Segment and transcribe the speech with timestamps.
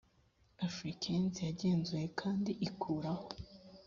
[0.67, 3.25] africaines yagenzuye kandi ikuraho